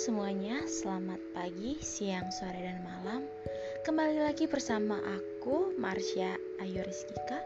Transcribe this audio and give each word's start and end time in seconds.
semuanya, 0.00 0.64
selamat 0.64 1.20
pagi, 1.36 1.76
siang, 1.84 2.32
sore, 2.32 2.56
dan 2.56 2.80
malam. 2.80 3.20
Kembali 3.84 4.24
lagi 4.24 4.48
bersama 4.48 4.96
aku, 4.96 5.76
Marsha 5.76 6.40
Ayu 6.56 6.80
Rizkika 6.80 7.36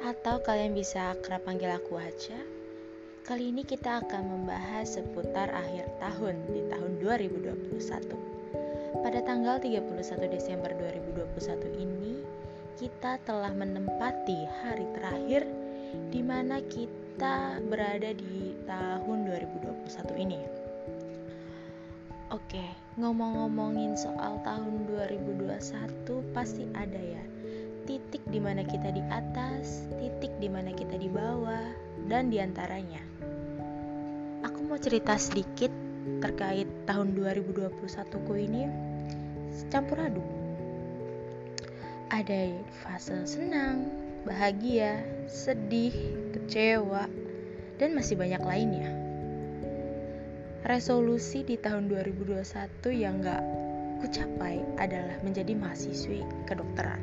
Atau 0.00 0.40
kalian 0.40 0.72
bisa 0.72 1.12
kerap 1.20 1.44
panggil 1.44 1.68
aku 1.68 2.00
aja 2.00 2.40
Kali 3.28 3.52
ini 3.52 3.60
kita 3.60 4.00
akan 4.08 4.24
membahas 4.24 4.96
seputar 4.96 5.52
akhir 5.52 5.84
tahun 6.00 6.40
di 6.56 6.64
tahun 6.72 6.96
2021 7.04 7.84
Pada 9.04 9.20
tanggal 9.28 9.60
31 9.60 10.32
Desember 10.32 10.72
2021 10.72 11.76
ini 11.76 12.24
Kita 12.80 13.20
telah 13.28 13.52
menempati 13.52 14.40
hari 14.64 14.88
terakhir 14.96 15.44
di 16.08 16.24
mana 16.24 16.56
kita 16.72 17.60
berada 17.68 18.16
di 18.16 18.56
tahun 18.64 19.28
2021 19.28 20.24
ini. 20.24 20.61
Oke, 22.32 22.64
ngomong-ngomongin 22.96 23.92
soal 23.92 24.40
tahun 24.40 24.88
2021 24.88 25.52
pasti 26.32 26.64
ada 26.72 26.96
ya 26.96 27.20
titik 27.84 28.24
di 28.32 28.40
mana 28.40 28.64
kita 28.64 28.88
di 28.88 29.04
atas, 29.12 29.84
titik 30.00 30.32
di 30.40 30.48
mana 30.48 30.72
kita 30.72 30.96
di 30.96 31.12
bawah, 31.12 31.60
dan 32.08 32.32
di 32.32 32.40
antaranya. 32.40 33.04
Aku 34.48 34.64
mau 34.64 34.80
cerita 34.80 35.12
sedikit 35.20 35.68
terkait 36.24 36.64
tahun 36.88 37.12
2021 37.12 37.68
ku 38.24 38.32
ini 38.32 38.64
campur 39.68 40.00
aduk. 40.00 40.24
Ada 42.08 42.48
fase 42.80 43.28
senang, 43.28 43.92
bahagia, 44.24 45.04
sedih, 45.28 45.92
kecewa, 46.32 47.12
dan 47.76 47.92
masih 47.92 48.16
banyak 48.16 48.40
lainnya 48.40 48.91
resolusi 50.62 51.42
di 51.42 51.58
tahun 51.58 51.90
2021 51.90 52.38
yang 52.94 53.18
gak 53.18 53.42
kucapai 53.98 54.62
adalah 54.78 55.18
menjadi 55.26 55.58
mahasiswi 55.58 56.22
kedokteran. 56.46 57.02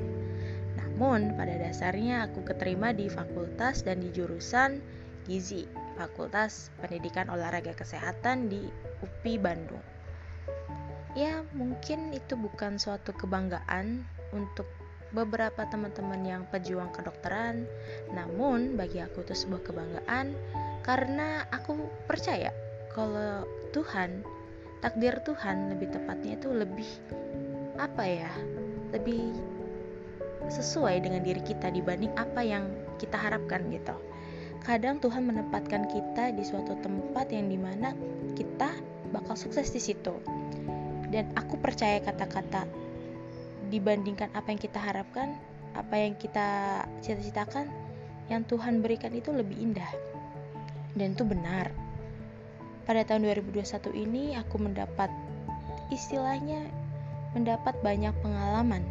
Namun 0.79 1.35
pada 1.35 1.59
dasarnya 1.59 2.27
aku 2.27 2.43
keterima 2.47 2.95
di 2.95 3.11
fakultas 3.11 3.83
dan 3.83 3.99
di 3.99 4.11
jurusan 4.15 4.79
Gizi, 5.27 5.67
Fakultas 5.99 6.71
Pendidikan 6.79 7.27
Olahraga 7.27 7.75
Kesehatan 7.75 8.47
di 8.47 8.63
UPI 9.03 9.35
Bandung. 9.39 9.83
Ya, 11.17 11.43
mungkin 11.51 12.15
itu 12.15 12.39
bukan 12.39 12.79
suatu 12.79 13.11
kebanggaan 13.11 14.07
untuk 14.31 14.67
beberapa 15.11 15.65
teman-teman 15.67 16.21
yang 16.23 16.43
pejuang 16.47 16.93
kedokteran, 16.95 17.67
namun 18.13 18.77
bagi 18.77 19.03
aku 19.03 19.25
itu 19.25 19.35
sebuah 19.35 19.65
kebanggaan 19.65 20.37
karena 20.85 21.43
aku 21.51 21.89
percaya 22.07 22.53
kalau 22.99 23.47
Tuhan 23.71 24.27
takdir 24.83 25.15
Tuhan 25.23 25.71
lebih 25.71 25.87
tepatnya 25.95 26.35
itu 26.35 26.51
lebih 26.51 26.89
apa 27.79 28.03
ya 28.03 28.31
lebih 28.91 29.31
sesuai 30.51 30.99
dengan 31.07 31.23
diri 31.23 31.39
kita 31.39 31.71
dibanding 31.71 32.11
apa 32.19 32.43
yang 32.43 32.67
kita 32.99 33.15
harapkan 33.15 33.71
gitu. 33.71 33.95
Kadang 34.67 34.99
Tuhan 34.99 35.23
menempatkan 35.23 35.87
kita 35.87 36.35
di 36.35 36.43
suatu 36.43 36.75
tempat 36.83 37.31
yang 37.31 37.47
di 37.47 37.55
mana 37.55 37.95
kita 38.35 38.75
bakal 39.15 39.39
sukses 39.39 39.71
di 39.71 39.79
situ. 39.79 40.19
Dan 41.07 41.31
aku 41.39 41.55
percaya 41.55 42.03
kata-kata 42.03 42.67
dibandingkan 43.71 44.27
apa 44.35 44.51
yang 44.51 44.59
kita 44.59 44.79
harapkan 44.81 45.39
apa 45.77 45.95
yang 45.95 46.17
kita 46.19 46.81
cita-citakan 46.99 47.71
yang 48.27 48.43
Tuhan 48.43 48.83
berikan 48.83 49.15
itu 49.15 49.31
lebih 49.31 49.55
indah. 49.55 49.91
Dan 50.97 51.15
itu 51.15 51.23
benar 51.23 51.88
pada 52.89 53.05
tahun 53.05 53.29
2021 53.45 53.93
ini 54.01 54.33
aku 54.33 54.57
mendapat 54.57 55.13
istilahnya 55.93 56.65
mendapat 57.37 57.77
banyak 57.85 58.09
pengalaman 58.25 58.81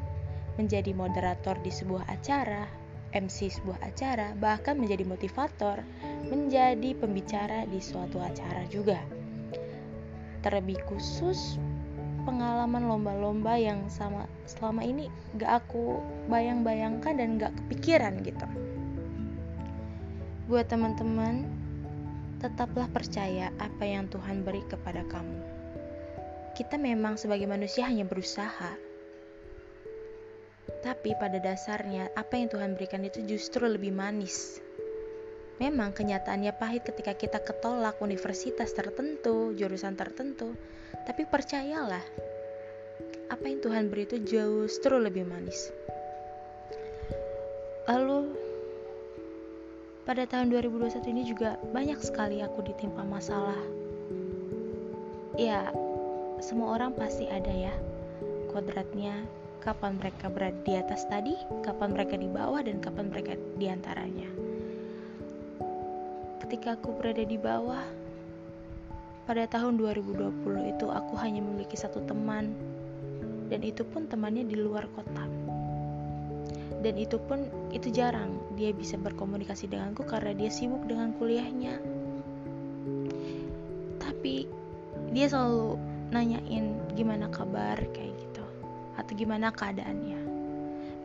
menjadi 0.55 0.95
moderator 0.95 1.59
di 1.67 1.75
sebuah 1.75 2.06
acara, 2.06 2.71
MC 3.11 3.59
sebuah 3.59 3.83
acara, 3.83 4.39
bahkan 4.39 4.78
menjadi 4.78 5.03
motivator, 5.03 5.83
menjadi 6.31 6.95
pembicara 6.95 7.67
di 7.67 7.83
suatu 7.83 8.22
acara 8.22 8.62
juga. 8.71 9.03
Terlebih 10.47 10.78
khusus 10.87 11.59
pengalaman 12.22 12.87
lomba-lomba 12.87 13.59
yang 13.59 13.83
sama 13.91 14.31
selama 14.47 14.87
ini 14.87 15.11
gak 15.43 15.67
aku 15.67 15.99
bayang-bayangkan 16.31 17.19
dan 17.19 17.34
gak 17.34 17.51
kepikiran 17.67 18.15
gitu. 18.22 18.47
Buat 20.47 20.71
teman-teman 20.71 21.58
tetaplah 22.38 22.87
percaya 22.87 23.50
apa 23.59 23.82
yang 23.82 24.06
Tuhan 24.06 24.47
beri 24.47 24.62
kepada 24.71 25.03
kamu. 25.03 25.38
Kita 26.54 26.78
memang 26.78 27.19
sebagai 27.19 27.50
manusia 27.50 27.87
hanya 27.87 28.06
berusaha, 28.06 28.78
tapi 30.82 31.19
pada 31.19 31.43
dasarnya 31.43 32.15
apa 32.15 32.38
yang 32.38 32.47
Tuhan 32.50 32.78
berikan 32.78 33.03
itu 33.03 33.27
justru 33.27 33.66
lebih 33.66 33.91
manis. 33.91 34.62
Memang 35.59 35.91
kenyataannya 35.91 36.54
pahit 36.54 36.87
ketika 36.87 37.19
kita 37.19 37.43
ketolak 37.43 37.98
universitas 37.98 38.71
tertentu, 38.71 39.50
jurusan 39.59 39.98
tertentu, 39.98 40.54
tapi 41.03 41.27
percayalah, 41.27 42.03
apa 43.27 43.44
yang 43.50 43.59
Tuhan 43.59 43.91
beri 43.91 44.06
itu 44.06 44.22
justru 44.22 44.94
lebih 45.03 45.27
manis. 45.27 45.75
Lalu 47.91 48.47
pada 50.09 50.25
tahun 50.25 50.49
2021 50.49 51.05
ini 51.13 51.23
juga 51.29 51.61
banyak 51.77 52.01
sekali 52.01 52.41
aku 52.41 52.65
ditimpa 52.65 53.05
masalah. 53.05 53.61
Ya, 55.37 55.69
semua 56.41 56.81
orang 56.81 56.97
pasti 56.97 57.29
ada 57.29 57.53
ya 57.53 57.77
kodratnya 58.49 59.29
kapan 59.61 60.01
mereka 60.01 60.33
berada 60.33 60.57
di 60.65 60.81
atas 60.81 61.05
tadi, 61.13 61.37
kapan 61.61 61.93
mereka 61.93 62.17
di 62.17 62.25
bawah, 62.25 62.65
dan 62.65 62.81
kapan 62.81 63.13
mereka 63.13 63.37
di 63.61 63.69
antaranya. 63.69 64.25
Ketika 66.41 66.81
aku 66.81 66.97
berada 66.97 67.29
di 67.29 67.37
bawah, 67.37 67.85
pada 69.29 69.45
tahun 69.45 69.77
2020 69.77 70.73
itu 70.73 70.87
aku 70.89 71.21
hanya 71.21 71.45
memiliki 71.45 71.77
satu 71.77 72.01
teman, 72.09 72.57
dan 73.53 73.61
itu 73.61 73.85
pun 73.85 74.09
temannya 74.09 74.49
di 74.49 74.57
luar 74.57 74.89
kota 74.97 75.38
dan 76.78 76.94
itu 76.94 77.19
pun 77.19 77.47
itu 77.75 77.91
jarang. 77.91 78.39
Dia 78.55 78.71
bisa 78.71 78.94
berkomunikasi 78.99 79.66
denganku 79.66 80.06
karena 80.06 80.34
dia 80.34 80.50
sibuk 80.50 80.87
dengan 80.87 81.11
kuliahnya. 81.19 81.78
Tapi 83.99 84.47
dia 85.11 85.27
selalu 85.27 85.78
nanyain 86.15 86.78
gimana 86.94 87.27
kabar? 87.31 87.78
kayak 87.91 88.15
gitu. 88.15 88.44
Atau 88.94 89.12
gimana 89.19 89.50
keadaannya? 89.50 90.21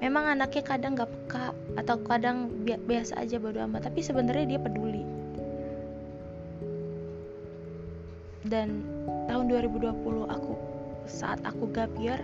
Memang 0.04 0.36
anaknya 0.36 0.64
kadang 0.68 1.00
gak 1.00 1.10
peka 1.10 1.56
atau 1.80 1.96
kadang 2.04 2.52
bi 2.68 2.76
biasa 2.76 3.24
aja 3.24 3.40
bodo 3.42 3.64
amat. 3.66 3.90
Tapi 3.90 4.00
sebenarnya 4.06 4.46
dia 4.46 4.60
peduli. 4.62 5.04
Dan 8.44 8.84
tahun 9.32 9.50
2020 9.50 10.30
aku 10.30 10.54
saat 11.08 11.40
aku 11.48 11.72
gap 11.72 11.90
year 12.00 12.20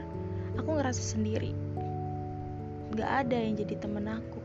aku 0.59 0.75
ngerasa 0.75 0.99
sendiri 1.15 1.55
gak 2.97 3.25
ada 3.25 3.37
yang 3.37 3.53
jadi 3.53 3.77
temen 3.77 4.09
aku. 4.09 4.41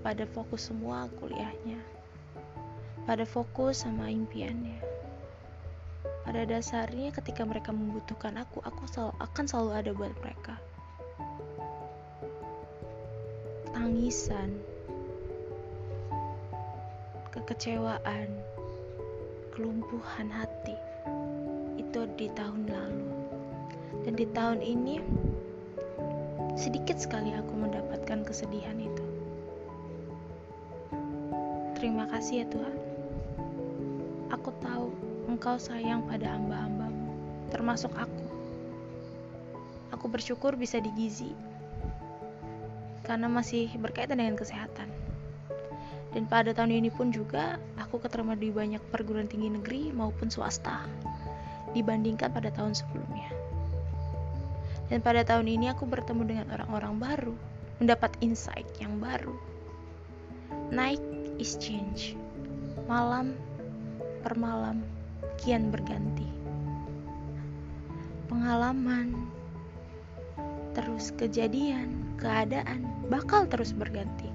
Pada 0.00 0.24
fokus 0.24 0.72
semua 0.72 1.06
kuliahnya. 1.20 1.78
Pada 3.04 3.26
fokus 3.28 3.84
sama 3.84 4.08
impiannya. 4.08 4.80
Pada 6.22 6.46
dasarnya 6.46 7.12
ketika 7.12 7.42
mereka 7.44 7.74
membutuhkan 7.74 8.38
aku 8.40 8.62
aku 8.62 8.86
selalu, 8.88 9.12
akan 9.20 9.44
selalu 9.44 9.70
ada 9.74 9.90
buat 9.92 10.14
mereka. 10.24 10.54
Tangisan. 13.74 14.56
Kekecewaan. 17.34 18.28
Kelumpuhan 19.52 20.32
hati. 20.32 20.78
Itu 21.76 22.08
di 22.16 22.32
tahun 22.32 22.70
lalu. 22.70 23.08
Dan 24.08 24.16
di 24.16 24.26
tahun 24.32 24.64
ini 24.64 24.98
sedikit 26.54 27.00
sekali 27.00 27.32
aku 27.32 27.52
mendapatkan 27.56 28.22
kesedihan 28.28 28.76
itu. 28.76 29.04
Terima 31.76 32.06
kasih 32.06 32.44
ya 32.44 32.46
Tuhan. 32.52 32.76
Aku 34.30 34.54
tahu 34.62 34.92
Engkau 35.26 35.58
sayang 35.58 36.06
pada 36.06 36.38
hamba-hambamu, 36.38 37.10
termasuk 37.50 37.90
aku. 37.98 38.26
Aku 39.90 40.06
bersyukur 40.06 40.54
bisa 40.54 40.78
digizi, 40.78 41.34
karena 43.02 43.26
masih 43.26 43.66
berkaitan 43.82 44.22
dengan 44.22 44.38
kesehatan. 44.38 44.88
Dan 46.12 46.28
pada 46.28 46.52
tahun 46.52 46.84
ini 46.84 46.90
pun 46.92 47.08
juga 47.10 47.56
aku 47.80 47.96
keterima 47.98 48.36
di 48.36 48.52
banyak 48.52 48.80
perguruan 48.92 49.26
tinggi 49.26 49.48
negeri 49.48 49.90
maupun 49.90 50.28
swasta 50.28 50.84
dibandingkan 51.72 52.28
pada 52.28 52.52
tahun 52.52 52.76
sebelumnya. 52.76 53.01
Dan 54.92 55.00
pada 55.00 55.24
tahun 55.24 55.48
ini 55.48 55.72
aku 55.72 55.88
bertemu 55.88 56.22
dengan 56.28 56.46
orang-orang 56.52 56.94
baru, 57.00 57.34
mendapat 57.80 58.12
insight 58.20 58.68
yang 58.76 59.00
baru. 59.00 59.32
Night 60.68 61.00
is 61.40 61.56
change. 61.56 62.12
Malam 62.84 63.32
per 64.20 64.36
malam 64.36 64.84
kian 65.40 65.72
berganti. 65.72 66.32
pengalaman, 68.32 69.28
terus 70.72 71.12
kejadian, 71.20 72.16
keadaan 72.16 72.88
bakal 73.12 73.44
terus 73.44 73.76
berganti. 73.76 74.32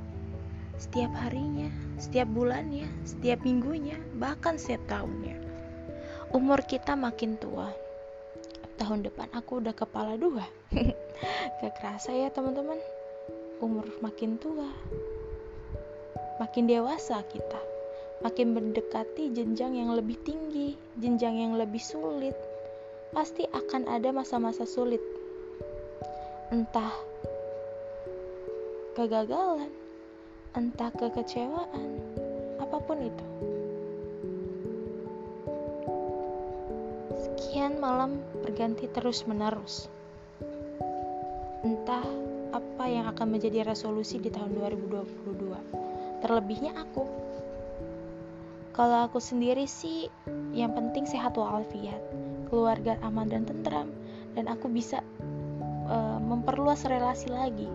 Setiap 0.77 1.09
harinya, 1.17 1.73
setiap 1.97 2.29
bulannya, 2.29 2.85
setiap 3.01 3.41
minggunya, 3.41 3.97
bahkan 4.21 4.61
setiap 4.61 4.85
tahunnya. 4.85 5.41
Umur 6.29 6.61
kita 6.69 6.93
makin 6.93 7.41
tua. 7.41 7.73
Tahun 8.77 8.99
depan 9.01 9.27
aku 9.33 9.61
udah 9.61 9.73
kepala 9.73 10.15
dua. 10.17 10.45
Gak 11.61 11.73
kerasa 11.81 12.13
ya 12.13 12.29
teman-teman. 12.29 12.77
Umur 13.61 13.89
makin 14.05 14.37
tua. 14.37 14.69
Makin 16.37 16.69
dewasa 16.69 17.25
kita. 17.25 17.61
Makin 18.21 18.53
mendekati 18.53 19.33
jenjang 19.33 19.77
yang 19.77 19.93
lebih 19.93 20.17
tinggi, 20.25 20.77
jenjang 20.97 21.37
yang 21.37 21.53
lebih 21.57 21.81
sulit. 21.81 22.33
Pasti 23.13 23.45
akan 23.49 23.89
ada 23.89 24.13
masa-masa 24.13 24.65
sulit 24.65 25.01
entah 26.47 26.95
kegagalan, 28.95 29.67
entah 30.55 30.87
kekecewaan, 30.95 31.99
apa 32.63 32.77
pun 32.79 33.03
itu. 33.03 33.36
Sekian 37.27 37.83
malam 37.83 38.23
berganti 38.39 38.87
terus-menerus. 38.87 39.91
Entah 41.59 42.07
apa 42.55 42.87
yang 42.87 43.03
akan 43.11 43.35
menjadi 43.35 43.67
resolusi 43.67 44.15
di 44.15 44.31
tahun 44.31 44.55
2022. 44.55 46.23
Terlebihnya 46.23 46.71
aku. 46.79 47.03
Kalau 48.71 49.11
aku 49.11 49.19
sendiri 49.19 49.67
sih, 49.67 50.07
yang 50.55 50.71
penting 50.71 51.03
sehat 51.03 51.35
walafiat, 51.35 51.99
keluarga 52.47 52.95
aman 53.03 53.27
dan 53.27 53.43
tentram, 53.43 53.91
dan 54.31 54.47
aku 54.47 54.71
bisa 54.71 55.03
uh, 55.91 56.23
memperluas 56.23 56.87
relasi 56.87 57.27
lagi. 57.27 57.67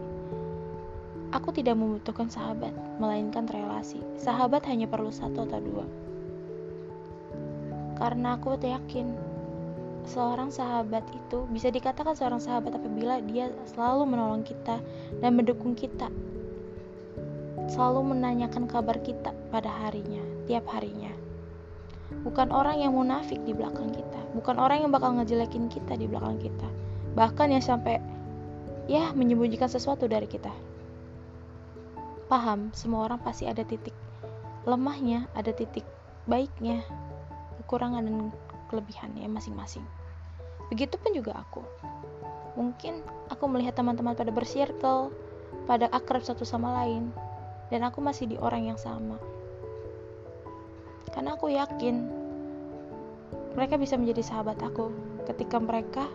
Aku 1.37 1.53
tidak 1.53 1.77
membutuhkan 1.77 2.33
sahabat, 2.33 2.73
melainkan 2.97 3.45
relasi. 3.53 4.01
Sahabat 4.17 4.65
hanya 4.65 4.89
perlu 4.89 5.13
satu 5.13 5.45
atau 5.45 5.61
dua. 5.61 5.85
Karena 8.01 8.41
aku 8.41 8.57
yakin 8.57 9.32
seorang 10.07 10.51
sahabat 10.51 11.07
itu 11.15 11.47
bisa 11.51 11.71
dikatakan 11.71 12.15
seorang 12.19 12.43
sahabat 12.43 12.75
apabila 12.75 13.23
dia 13.23 13.51
selalu 13.71 14.15
menolong 14.15 14.43
kita 14.43 14.83
dan 15.23 15.31
mendukung 15.35 15.79
kita. 15.79 16.11
Selalu 17.71 18.17
menanyakan 18.17 18.67
kabar 18.67 18.99
kita 19.01 19.31
pada 19.49 19.71
harinya, 19.87 20.21
tiap 20.51 20.67
harinya. 20.71 21.11
Bukan 22.27 22.53
orang 22.53 22.83
yang 22.83 22.93
munafik 22.93 23.41
di 23.47 23.57
belakang 23.57 23.95
kita, 23.95 24.21
bukan 24.37 24.61
orang 24.61 24.85
yang 24.85 24.91
bakal 24.93 25.15
ngejelekin 25.17 25.71
kita 25.71 25.97
di 25.97 26.05
belakang 26.11 26.37
kita 26.43 26.69
bahkan 27.13 27.53
yang 27.53 27.65
sampai 27.65 28.01
ya 28.89 29.13
menyembunyikan 29.13 29.69
sesuatu 29.69 30.09
dari 30.09 30.27
kita. 30.27 30.51
Paham, 32.27 32.73
semua 32.73 33.05
orang 33.05 33.21
pasti 33.21 33.45
ada 33.45 33.61
titik 33.61 33.93
lemahnya, 34.65 35.29
ada 35.37 35.53
titik 35.53 35.85
baiknya, 36.25 36.81
kekurangan 37.61 38.09
dan 38.09 38.33
kelebihannya 38.73 39.29
masing-masing. 39.29 39.85
Begitupun 40.73 41.13
juga 41.13 41.45
aku. 41.45 41.61
Mungkin 42.57 43.05
aku 43.29 43.45
melihat 43.53 43.77
teman-teman 43.77 44.17
pada 44.17 44.33
bersirkel, 44.33 45.13
pada 45.69 45.93
akrab 45.93 46.25
satu 46.25 46.49
sama 46.49 46.73
lain, 46.81 47.13
dan 47.69 47.85
aku 47.85 48.01
masih 48.01 48.25
di 48.33 48.41
orang 48.41 48.73
yang 48.73 48.81
sama. 48.81 49.21
Karena 51.13 51.37
aku 51.37 51.53
yakin 51.53 52.09
mereka 53.53 53.77
bisa 53.77 54.01
menjadi 54.01 54.25
sahabat 54.25 54.57
aku 54.65 54.89
ketika 55.29 55.61
mereka 55.61 56.09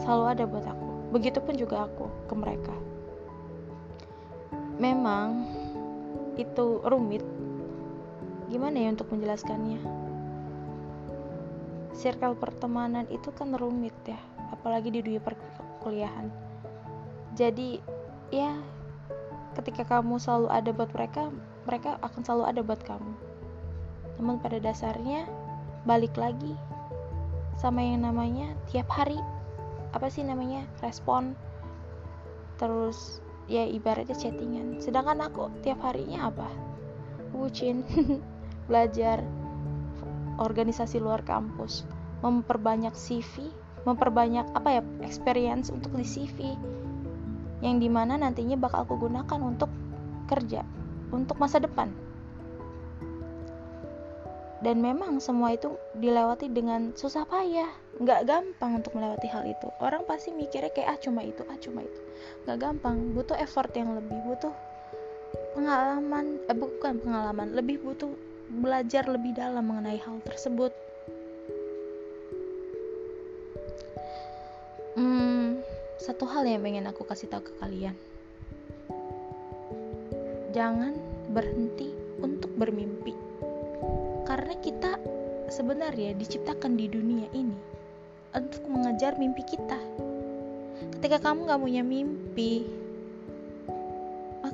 selalu 0.00 0.24
ada 0.32 0.44
buat 0.48 0.64
aku. 0.64 0.88
Begitupun 1.12 1.54
juga 1.60 1.84
aku 1.84 2.08
ke 2.28 2.34
mereka. 2.36 2.76
Memang 4.80 5.44
itu 6.40 6.80
rumit. 6.88 7.24
Gimana 8.48 8.80
ya 8.80 8.88
untuk 8.96 9.12
menjelaskannya? 9.12 9.97
Circle 11.96 12.36
pertemanan 12.36 13.08
itu 13.08 13.32
kan 13.32 13.52
rumit 13.56 13.94
ya, 14.06 14.20
apalagi 14.52 14.92
di 14.92 15.00
dunia 15.04 15.22
perkuliahan. 15.22 16.28
Jadi 17.34 17.80
ya 18.32 18.56
ketika 19.56 19.98
kamu 19.98 20.20
selalu 20.20 20.48
ada 20.52 20.70
buat 20.70 20.90
mereka, 20.94 21.32
mereka 21.64 21.96
akan 22.04 22.20
selalu 22.22 22.44
ada 22.48 22.60
buat 22.62 22.80
kamu. 22.84 23.12
Namun 24.20 24.36
pada 24.42 24.58
dasarnya 24.58 25.26
balik 25.86 26.14
lagi 26.18 26.54
sama 27.58 27.82
yang 27.82 28.06
namanya 28.06 28.54
tiap 28.70 28.86
hari 28.86 29.18
apa 29.90 30.06
sih 30.06 30.22
namanya 30.22 30.62
respon 30.78 31.34
terus 32.54 33.18
ya 33.50 33.66
ibaratnya 33.66 34.14
chattingan 34.14 34.78
sedangkan 34.78 35.26
aku 35.26 35.50
tiap 35.66 35.82
harinya 35.82 36.30
apa 36.30 36.46
bucin 37.34 37.82
belajar 38.70 39.24
organisasi 40.38 41.02
luar 41.02 41.22
kampus 41.26 41.84
memperbanyak 42.22 42.94
CV 42.94 43.50
memperbanyak 43.86 44.46
apa 44.58 44.80
ya 44.80 44.82
experience 45.06 45.70
untuk 45.70 45.94
di 45.94 46.02
CV 46.02 46.58
yang 47.62 47.82
di 47.82 47.90
mana 47.90 48.18
nantinya 48.18 48.54
bakal 48.58 48.86
aku 48.86 49.08
gunakan 49.08 49.40
untuk 49.42 49.70
kerja 50.30 50.62
untuk 51.10 51.40
masa 51.40 51.58
depan. 51.58 51.90
Dan 54.58 54.82
memang 54.82 55.22
semua 55.22 55.54
itu 55.54 55.78
dilewati 55.94 56.50
dengan 56.50 56.90
susah 56.98 57.22
payah 57.30 57.70
nggak 58.02 58.26
gampang 58.26 58.82
untuk 58.82 58.98
melewati 58.98 59.30
hal 59.30 59.46
itu. 59.46 59.70
Orang 59.78 60.02
pasti 60.02 60.34
mikirnya 60.34 60.74
kayak 60.74 60.88
ah 60.90 60.98
cuma 60.98 61.22
itu 61.22 61.46
ah 61.46 61.58
cuma 61.62 61.86
itu. 61.86 62.00
Nggak 62.42 62.58
gampang 62.58 63.14
butuh 63.14 63.38
effort 63.38 63.70
yang 63.78 63.94
lebih 63.94 64.18
butuh 64.26 64.50
pengalaman 65.54 66.42
eh 66.50 66.56
bukan 66.58 66.98
pengalaman 67.02 67.54
lebih 67.54 67.82
butuh 67.82 68.10
belajar 68.48 69.04
lebih 69.04 69.36
dalam 69.36 69.68
mengenai 69.68 70.00
hal 70.00 70.18
tersebut. 70.24 70.72
Hmm, 74.96 75.60
satu 76.00 76.24
hal 76.26 76.48
yang 76.48 76.64
pengen 76.64 76.88
aku 76.88 77.04
kasih 77.04 77.28
tahu 77.28 77.44
ke 77.44 77.52
kalian. 77.60 77.94
Jangan 80.56 80.96
berhenti 81.30 81.92
untuk 82.24 82.50
bermimpi. 82.56 83.14
Karena 84.24 84.54
kita 84.58 84.98
sebenarnya 85.52 86.16
diciptakan 86.16 86.74
di 86.74 86.88
dunia 86.88 87.28
ini 87.36 87.56
untuk 88.34 88.64
mengejar 88.68 89.16
mimpi 89.16 89.44
kita. 89.44 89.78
Ketika 90.98 91.30
kamu 91.30 91.46
gak 91.46 91.62
punya 91.62 91.82
mimpi, 91.86 92.66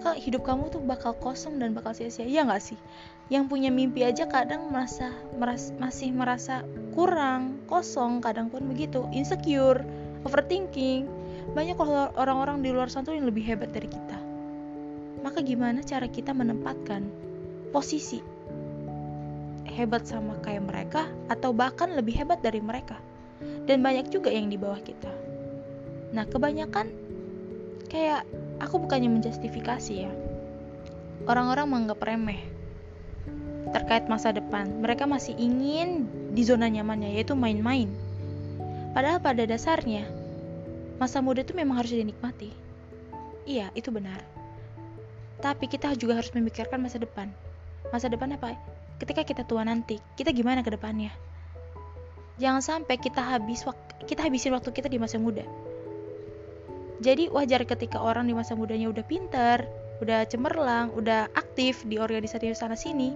maka 0.04 0.20
hidup 0.20 0.44
kamu 0.44 0.68
tuh 0.68 0.84
bakal 0.84 1.16
kosong 1.16 1.56
dan 1.56 1.72
bakal 1.72 1.96
sia-sia. 1.96 2.28
Ya 2.28 2.44
gak 2.44 2.60
sih? 2.60 2.76
Yang 3.32 3.48
punya 3.48 3.72
mimpi 3.72 4.04
aja 4.04 4.28
kadang 4.28 4.68
merasa, 4.68 5.08
meras, 5.40 5.72
masih 5.80 6.12
merasa 6.12 6.60
kurang, 6.92 7.64
kosong, 7.64 8.20
kadang 8.20 8.52
pun 8.52 8.68
begitu, 8.68 9.08
insecure, 9.16 9.80
overthinking. 10.28 11.08
Banyak 11.56 11.80
orang-orang 12.20 12.60
di 12.60 12.68
luar 12.68 12.92
sana 12.92 13.16
yang 13.16 13.24
lebih 13.24 13.48
hebat 13.48 13.72
dari 13.72 13.88
kita. 13.88 14.20
Maka 15.24 15.40
gimana 15.40 15.80
cara 15.80 16.04
kita 16.04 16.36
menempatkan 16.36 17.08
posisi 17.72 18.20
hebat 19.64 20.04
sama 20.04 20.36
kayak 20.44 20.68
mereka 20.68 21.08
atau 21.32 21.56
bahkan 21.56 21.96
lebih 21.96 22.12
hebat 22.20 22.44
dari 22.44 22.60
mereka. 22.60 23.00
Dan 23.40 23.80
banyak 23.80 24.12
juga 24.12 24.28
yang 24.28 24.52
di 24.52 24.60
bawah 24.60 24.84
kita. 24.84 25.08
Nah, 26.12 26.28
kebanyakan 26.28 26.92
kayak 27.88 28.28
aku 28.60 28.82
bukannya 28.82 29.10
menjustifikasi 29.10 29.94
ya. 29.94 30.12
Orang-orang 31.24 31.66
menganggap 31.70 32.04
remeh 32.04 32.40
terkait 33.72 34.06
masa 34.06 34.30
depan. 34.30 34.68
Mereka 34.84 35.08
masih 35.08 35.34
ingin 35.34 36.06
di 36.30 36.42
zona 36.46 36.70
nyamannya 36.70 37.16
yaitu 37.16 37.34
main-main. 37.34 37.90
Padahal 38.94 39.18
pada 39.18 39.42
dasarnya 39.48 40.06
masa 41.00 41.18
muda 41.18 41.42
itu 41.42 41.56
memang 41.56 41.82
harus 41.82 41.90
dinikmati. 41.90 42.54
Iya, 43.44 43.74
itu 43.74 43.90
benar. 43.90 44.22
Tapi 45.42 45.66
kita 45.66 45.92
juga 45.98 46.16
harus 46.22 46.30
memikirkan 46.32 46.78
masa 46.78 47.02
depan. 47.02 47.28
Masa 47.90 48.08
depan 48.08 48.32
apa? 48.38 48.54
ketika 48.98 49.26
kita 49.26 49.42
tua 49.42 49.66
nanti, 49.66 49.98
kita 50.14 50.30
gimana 50.30 50.62
ke 50.62 50.70
depannya? 50.70 51.10
Jangan 52.38 52.62
sampai 52.62 52.98
kita 52.98 53.22
habis 53.22 53.62
kita 54.06 54.26
habisin 54.26 54.54
waktu 54.54 54.70
kita 54.74 54.90
di 54.90 54.98
masa 54.98 55.18
muda. 55.22 55.42
Jadi 57.04 57.28
wajar 57.28 57.68
ketika 57.68 58.00
orang 58.00 58.24
di 58.24 58.32
masa 58.32 58.56
mudanya 58.56 58.88
udah 58.88 59.04
pinter, 59.04 59.68
udah 60.00 60.24
cemerlang, 60.24 60.88
udah 60.96 61.28
aktif 61.36 61.84
di 61.84 62.00
organisasi 62.00 62.56
sana 62.56 62.80
sini. 62.80 63.12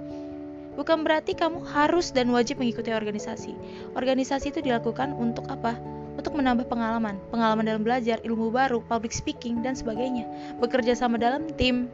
Bukan 0.77 1.09
berarti 1.09 1.33
kamu 1.33 1.65
harus 1.73 2.13
dan 2.13 2.29
wajib 2.29 2.61
mengikuti 2.61 2.93
organisasi. 2.93 3.57
Organisasi 3.97 4.53
itu 4.53 4.61
dilakukan 4.61 5.17
untuk 5.17 5.49
apa? 5.49 5.75
Untuk 6.21 6.37
menambah 6.37 6.69
pengalaman, 6.69 7.17
pengalaman 7.33 7.65
dalam 7.65 7.83
belajar, 7.83 8.21
ilmu 8.21 8.53
baru, 8.53 8.85
public 8.85 9.11
speaking, 9.17 9.65
dan 9.65 9.73
sebagainya. 9.73 10.29
Bekerja 10.61 10.93
sama 10.93 11.17
dalam 11.17 11.49
tim, 11.57 11.89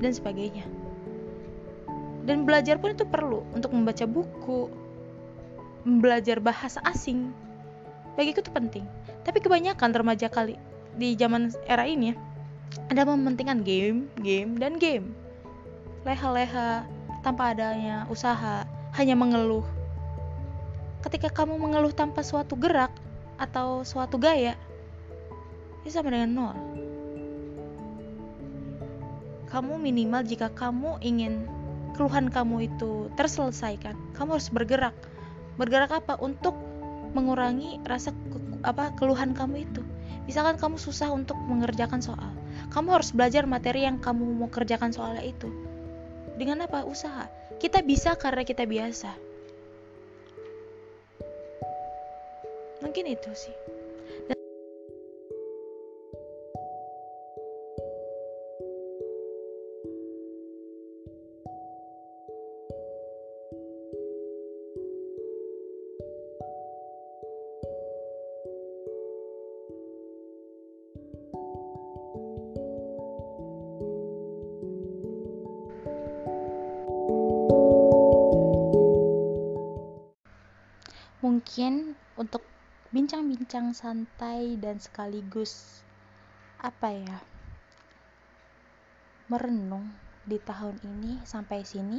dan 0.00 0.14
sebagainya 0.14 0.64
dan 2.28 2.44
belajar 2.44 2.76
pun 2.76 2.92
itu 2.92 3.08
perlu 3.08 3.40
untuk 3.56 3.72
membaca 3.72 4.04
buku 4.04 4.68
belajar 5.88 6.38
bahasa 6.44 6.76
asing 6.84 7.32
bagiku 8.14 8.44
itu 8.44 8.52
penting 8.52 8.84
tapi 9.24 9.40
kebanyakan 9.40 9.96
remaja 9.96 10.28
kali 10.28 10.60
di 10.98 11.14
zaman 11.14 11.54
era 11.70 11.86
ini 11.86 12.10
ada 12.90 13.06
mementingkan 13.06 13.62
game 13.62 14.10
game 14.18 14.58
dan 14.58 14.76
game. 14.82 15.14
Leha-leha 16.02 16.82
tanpa 17.22 17.54
adanya 17.54 18.04
usaha 18.10 18.66
hanya 18.98 19.14
mengeluh. 19.14 19.62
Ketika 21.06 21.30
kamu 21.30 21.54
mengeluh 21.54 21.94
tanpa 21.94 22.26
suatu 22.26 22.58
gerak 22.58 22.90
atau 23.38 23.86
suatu 23.86 24.18
gaya 24.18 24.58
itu 25.86 25.94
sama 25.94 26.10
dengan 26.10 26.30
nol. 26.34 26.56
Kamu 29.48 29.80
minimal 29.80 30.26
jika 30.26 30.50
kamu 30.52 31.00
ingin 31.00 31.46
keluhan 31.96 32.28
kamu 32.28 32.68
itu 32.68 33.08
terselesaikan 33.14 33.94
kamu 34.18 34.36
harus 34.36 34.50
bergerak. 34.50 34.94
Bergerak 35.56 35.94
apa? 35.94 36.18
Untuk 36.18 36.58
mengurangi 37.14 37.80
rasa 37.86 38.12
ke, 38.12 38.38
apa 38.66 38.92
keluhan 38.98 39.32
kamu 39.32 39.64
itu 39.64 39.82
misalkan 40.26 40.60
kamu 40.60 40.76
susah 40.76 41.12
untuk 41.12 41.36
mengerjakan 41.36 42.02
soal 42.04 42.32
kamu 42.68 43.00
harus 43.00 43.10
belajar 43.16 43.48
materi 43.48 43.88
yang 43.88 43.96
kamu 43.96 44.44
mau 44.44 44.50
kerjakan 44.52 44.92
soalnya 44.92 45.24
itu. 45.24 45.48
Dengan 46.36 46.68
apa? 46.68 46.84
Usaha. 46.84 47.26
Kita 47.58 47.80
bisa 47.82 48.14
karena 48.14 48.44
kita 48.44 48.68
biasa. 48.68 49.10
Mungkin 52.78 53.04
itu 53.10 53.30
sih 53.34 53.56
mungkin 81.58 81.98
untuk 82.14 82.46
bincang-bincang 82.94 83.74
santai 83.74 84.54
dan 84.62 84.78
sekaligus 84.78 85.82
apa 86.62 86.94
ya 86.94 87.18
merenung 89.26 89.90
di 90.22 90.38
tahun 90.38 90.78
ini 90.86 91.18
sampai 91.26 91.66
sini 91.66 91.98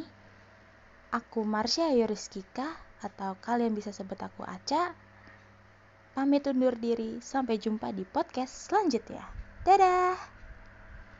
aku 1.11 1.43
Marsha 1.43 1.91
Yuriskika 1.91 2.71
atau 3.03 3.35
kalian 3.43 3.75
bisa 3.75 3.91
sebut 3.91 4.15
aku 4.23 4.47
Aca. 4.47 4.95
Pamit 6.15 6.47
undur 6.47 6.79
diri 6.79 7.19
sampai 7.19 7.59
jumpa 7.59 7.91
di 7.91 8.07
podcast 8.07 8.71
selanjutnya. 8.71 9.27
Dadah 9.67 10.38